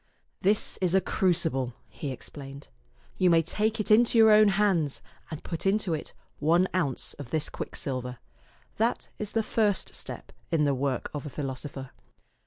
[0.41, 2.69] "This is a crucible," he ex plained."
[3.19, 7.29] You may take it into your own hands and put into it one ounce of
[7.29, 8.17] this quicksilver.
[8.77, 11.91] That is the first step in the work of a philosopher.